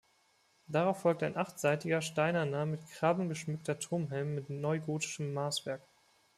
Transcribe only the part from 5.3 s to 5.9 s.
Maßwerk.